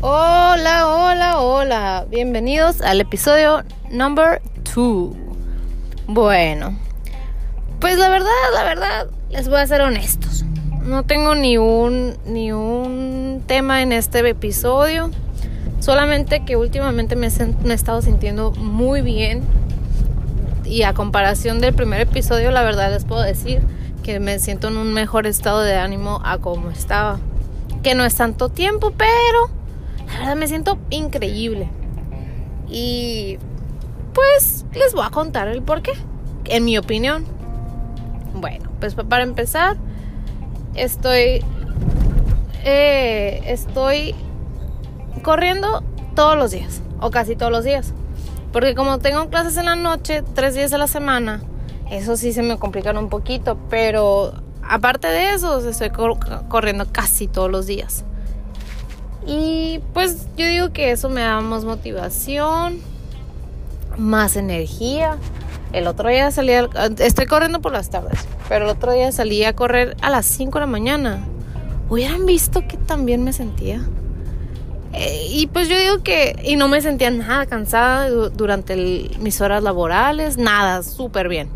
[0.00, 2.06] Hola, hola, hola.
[2.08, 4.40] Bienvenidos al episodio number
[4.76, 5.12] 2.
[6.06, 6.78] Bueno,
[7.80, 10.44] pues la verdad, la verdad, les voy a ser honestos.
[10.84, 15.10] No tengo ni un ni un tema en este episodio.
[15.80, 17.28] Solamente que últimamente me,
[17.64, 19.42] me he estado sintiendo muy bien.
[20.64, 23.62] Y a comparación del primer episodio, la verdad les puedo decir
[24.04, 27.18] que me siento en un mejor estado de ánimo a como estaba.
[27.82, 29.50] Que no es tanto tiempo, pero
[30.06, 31.68] la verdad me siento increíble.
[32.68, 33.38] Y
[34.12, 35.92] pues les voy a contar el por qué,
[36.44, 37.24] en mi opinión.
[38.34, 39.76] Bueno, pues para empezar,
[40.74, 41.42] estoy
[42.64, 44.14] eh, estoy
[45.22, 45.82] corriendo
[46.14, 47.92] todos los días o casi todos los días
[48.52, 51.42] porque como tengo clases en la noche tres días a la semana
[51.96, 57.50] eso sí se me complica un poquito pero aparte de eso estoy corriendo casi todos
[57.50, 58.04] los días
[59.26, 62.80] y pues yo digo que eso me da más motivación,
[63.96, 65.16] más energía.
[65.72, 66.52] El otro día salí,
[66.98, 70.58] estoy corriendo por las tardes, pero el otro día salí a correr a las 5
[70.58, 71.24] de la mañana.
[71.88, 73.80] Hubieran visto que también me sentía.
[74.92, 79.62] Eh, y pues yo digo que, y no me sentía nada cansada durante mis horas
[79.62, 81.50] laborales, nada, súper bien.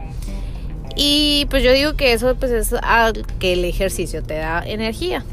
[1.00, 2.74] Y pues yo digo que eso pues es
[3.38, 5.24] que el ejercicio te da energía.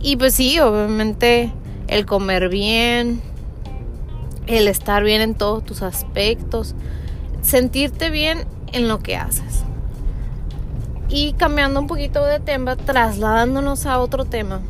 [0.00, 1.52] Y pues sí, obviamente
[1.86, 3.22] el comer bien,
[4.48, 6.74] el estar bien en todos tus aspectos,
[7.42, 9.62] sentirte bien en lo que haces.
[11.08, 14.62] Y cambiando un poquito de tema, trasladándonos a otro tema.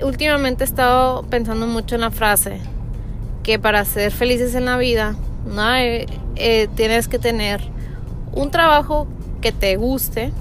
[0.00, 2.60] Últimamente he estado pensando mucho en la frase
[3.42, 5.74] que para ser felices en la vida ¿no?
[5.76, 7.60] Eh, eh, tienes que tener
[8.34, 9.06] un trabajo
[9.40, 10.32] que te guste,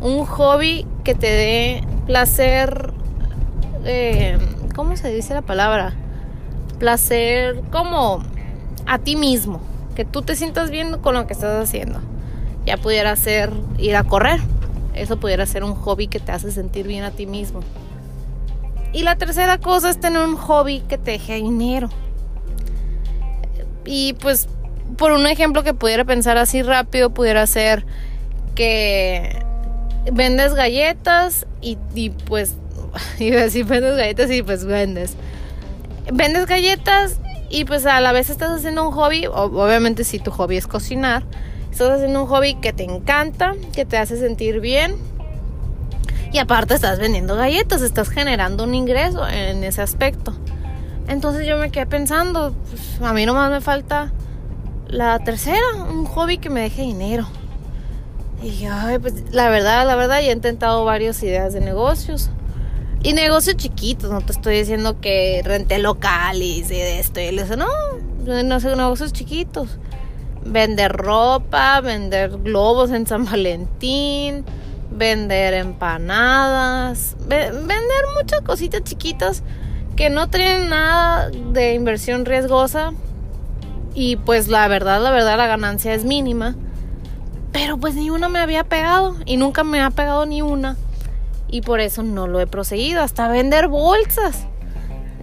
[0.00, 2.92] un hobby que te dé placer,
[3.84, 4.38] eh,
[4.74, 5.94] ¿cómo se dice la palabra?
[6.78, 8.22] Placer como
[8.86, 9.60] a ti mismo,
[9.94, 12.00] que tú te sientas bien con lo que estás haciendo.
[12.66, 14.40] Ya pudiera ser ir a correr,
[14.94, 17.60] eso pudiera ser un hobby que te hace sentir bien a ti mismo.
[18.92, 21.88] Y la tercera cosa es tener un hobby que te deje dinero.
[23.84, 24.48] Y pues,
[24.96, 27.84] por un ejemplo que pudiera pensar así rápido, pudiera ser
[28.54, 29.44] que
[30.12, 32.54] vendes galletas y, y pues,
[33.18, 35.14] iba a decir vendes galletas y pues vendes.
[36.12, 37.18] Vendes galletas
[37.50, 41.24] y pues a la vez estás haciendo un hobby, obviamente si tu hobby es cocinar,
[41.70, 44.96] estás haciendo un hobby que te encanta, que te hace sentir bien.
[46.32, 50.34] Y aparte estás vendiendo galletas, estás generando un ingreso en ese aspecto.
[51.06, 54.12] Entonces yo me quedé pensando, pues, a mí nomás me falta
[54.88, 57.26] la tercera, un hobby que me deje dinero.
[58.42, 62.30] Y ay, pues la verdad, la verdad, ya he intentado varias ideas de negocios.
[63.02, 67.56] Y negocios chiquitos, no te estoy diciendo que rente local y de esto y eso,
[67.56, 67.66] no,
[68.24, 69.78] no sé, negocios chiquitos.
[70.44, 74.44] Vender ropa, vender globos en San Valentín,
[74.90, 79.42] vender empanadas, vender muchas cositas chiquitas
[79.96, 82.92] que no tienen nada de inversión riesgosa.
[83.94, 86.54] Y pues la verdad, la verdad, la ganancia es mínima.
[87.52, 90.76] Pero pues ni una me había pegado y nunca me ha pegado ni una.
[91.48, 94.46] Y por eso no lo he proseguido, hasta vender bolsas.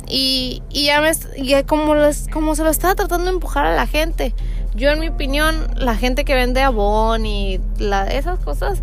[0.08, 1.12] Y, y ya, me,
[1.44, 1.94] ya como,
[2.32, 4.34] como se lo estaba tratando de empujar a la gente.
[4.74, 8.82] Yo en mi opinión, la gente que vende abón y la, esas cosas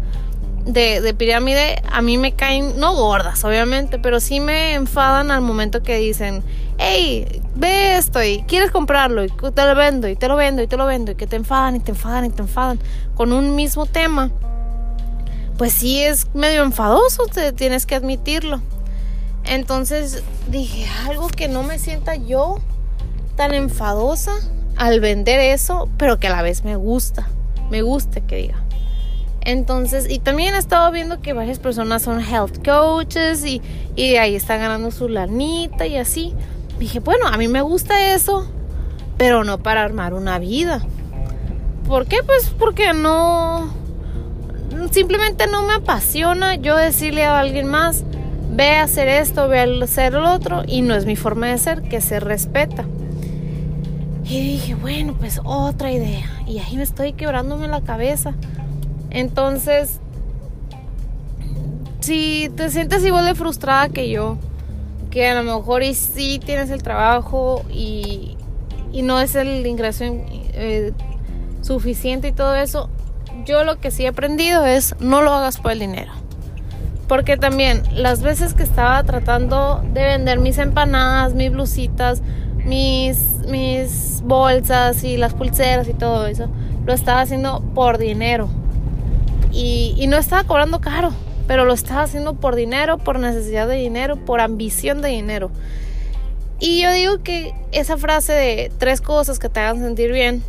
[0.68, 5.40] de, de pirámide, a mí me caen, no gordas obviamente, pero sí me enfadan al
[5.40, 6.44] momento que dicen,
[6.76, 10.66] hey, ve esto y quieres comprarlo y te lo vendo y te lo vendo y
[10.66, 12.78] te lo vendo y que te enfadan y te enfadan y te enfadan
[13.14, 14.30] con un mismo tema,
[15.56, 18.60] pues sí es medio enfadoso, te tienes que admitirlo.
[19.44, 22.60] Entonces dije, algo que no me sienta yo
[23.36, 24.32] tan enfadosa
[24.76, 27.28] al vender eso, pero que a la vez me gusta,
[27.70, 28.67] me gusta que diga.
[29.48, 33.62] Entonces, y también he estado viendo que varias personas son health coaches y,
[33.96, 36.34] y ahí están ganando su lanita y así
[36.78, 38.46] dije, bueno, a mí me gusta eso,
[39.16, 40.84] pero no para armar una vida.
[41.86, 42.18] ¿Por qué?
[42.26, 43.72] Pues porque no,
[44.90, 48.04] simplemente no me apasiona yo decirle a alguien más,
[48.50, 51.56] ve a hacer esto, ve a hacer lo otro, y no es mi forma de
[51.56, 52.84] ser, que se respeta.
[54.24, 56.26] Y dije, bueno, pues otra idea.
[56.46, 58.34] Y ahí me estoy quebrándome la cabeza.
[59.10, 60.00] Entonces,
[62.00, 64.38] si te sientes igual de frustrada que yo,
[65.10, 68.36] que a lo mejor y sí tienes el trabajo y,
[69.02, 70.92] no es el ingreso eh,
[71.62, 72.90] suficiente y todo eso,
[73.44, 76.12] yo lo que sí he aprendido es no lo hagas por el dinero.
[77.06, 82.22] Porque también las veces que estaba tratando de vender mis empanadas, mis blusitas,
[82.64, 83.18] mis,
[83.48, 86.48] mis bolsas y las pulseras y todo eso,
[86.84, 88.50] lo estaba haciendo por dinero.
[89.52, 91.12] Y, y no estaba cobrando caro,
[91.46, 95.50] pero lo estaba haciendo por dinero, por necesidad de dinero, por ambición de dinero.
[96.60, 100.42] Y yo digo que esa frase de tres cosas que te hagan sentir bien,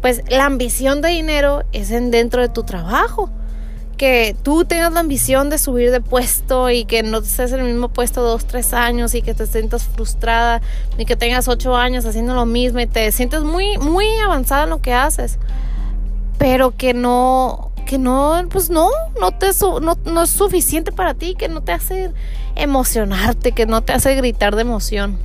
[0.00, 3.30] pues la ambición de dinero es en dentro de tu trabajo
[3.96, 7.66] que tú tengas la ambición de subir de puesto y que no estés en el
[7.66, 10.60] mismo puesto dos, tres años y que te sientas frustrada,
[10.98, 14.70] ni que tengas ocho años haciendo lo mismo y te sientes muy, muy avanzada en
[14.70, 15.38] lo que haces,
[16.38, 19.46] pero que no, que no, pues no, no, te,
[19.80, 22.12] no, no es suficiente para ti, que no te hace
[22.54, 25.18] emocionarte, que no te hace gritar de emoción.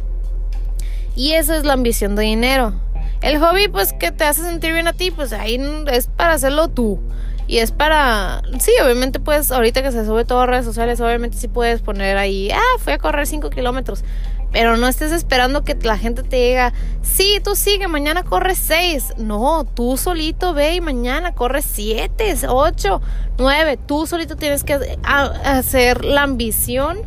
[1.15, 2.73] Y esa es la ambición de dinero.
[3.21, 5.61] El hobby, pues, que te hace sentir bien a ti, pues ahí
[5.91, 6.99] es para hacerlo tú.
[7.47, 11.37] Y es para, sí, obviamente puedes, ahorita que se sube todo a redes sociales, obviamente
[11.37, 14.03] sí puedes poner ahí, ah, fui a correr 5 kilómetros.
[14.51, 19.13] Pero no estés esperando que la gente te diga, sí, tú sigue, mañana corres 6.
[19.17, 23.01] No, tú solito ve y mañana corres 7, 8,
[23.37, 23.79] 9.
[23.85, 26.99] Tú solito tienes que hacer la ambición.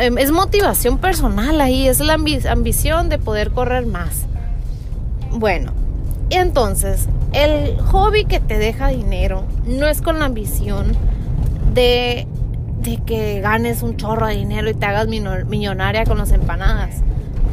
[0.00, 4.26] Em, es motivación personal ahí, es la ambición de poder correr más.
[5.32, 5.72] Bueno,
[6.30, 10.96] entonces, el hobby que te deja dinero no es con la ambición
[11.74, 12.26] de,
[13.04, 17.02] que ganes un chorro de dinero y te hagas millonaria con las empanadas.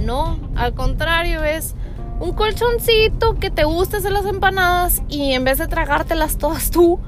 [0.06, 1.76] No, al contrario, es
[2.20, 7.00] un colchoncito que te gusta hacer las empanadas y en vez de tragártelas todas tú,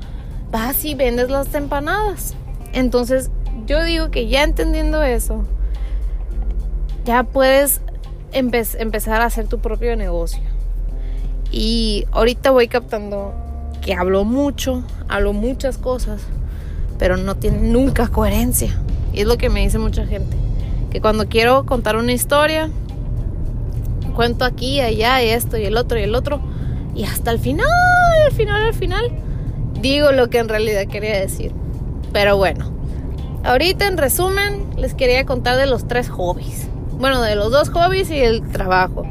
[0.51, 2.33] vas y vendes las empanadas.
[2.73, 3.29] Entonces,
[3.67, 5.43] yo digo que ya entendiendo eso,
[7.05, 7.81] ya puedes
[8.31, 10.41] empezar a hacer tu propio negocio.
[11.51, 13.33] Y ahorita voy captando
[13.81, 16.21] que hablo mucho, hablo muchas cosas,
[16.97, 18.77] pero no tiene nunca coherencia.
[19.13, 20.35] Y es lo que me dice mucha gente.
[20.91, 22.69] Que cuando quiero contar una historia,
[24.15, 26.39] cuento aquí, allá, y esto, y el otro, y el otro.
[26.95, 27.67] Y hasta el final,
[28.25, 29.11] al final, al final,
[29.81, 31.51] digo lo que en realidad quería decir.
[32.13, 32.71] Pero bueno,
[33.43, 36.67] ahorita en resumen, les quería contar de los tres hobbies.
[36.97, 39.05] Bueno, de los dos hobbies y el trabajo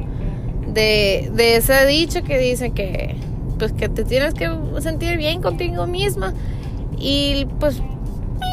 [0.67, 3.17] de, de ese dicho que dice que
[3.59, 4.51] pues que te tienes que
[4.81, 6.35] sentir bien contigo misma
[6.99, 7.83] y pues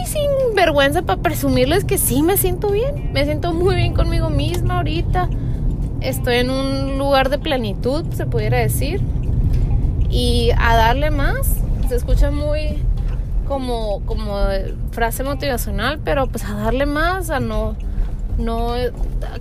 [0.04, 4.30] y sin vergüenza para presumirles que sí me siento bien, me siento muy bien conmigo
[4.30, 5.30] misma ahorita.
[6.00, 9.02] Estoy en un lugar de plenitud, se pudiera decir.
[10.10, 11.56] Y a darle más,
[11.88, 12.84] se escucha muy
[13.48, 14.38] como como
[14.92, 17.76] frase motivacional, pero pues a darle más, a no
[18.38, 18.74] no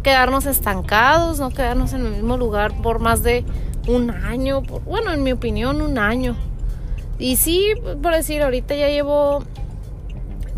[0.03, 3.45] quedarnos estancados, no quedarnos en el mismo lugar por más de
[3.89, 6.37] un año, bueno, en mi opinión, un año.
[7.21, 9.45] Y sí, por decir, ahorita ya llevo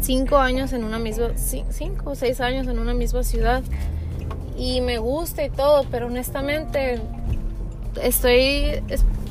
[0.00, 3.62] cinco años en una misma, cinco o seis años en una misma ciudad
[4.56, 7.02] y me gusta y todo, pero honestamente
[8.00, 8.82] estoy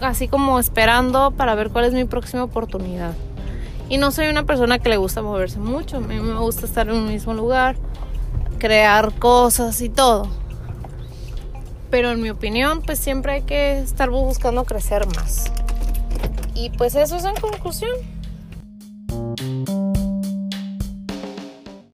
[0.02, 3.14] así como esperando para ver cuál es mi próxima oportunidad.
[3.88, 6.88] Y no soy una persona que le gusta moverse mucho, a mí me gusta estar
[6.90, 7.76] en un mismo lugar
[8.62, 10.28] crear cosas y todo.
[11.90, 15.52] Pero en mi opinión, pues siempre hay que estar buscando crecer más.
[16.62, 17.90] Y pues eso es en conclusión.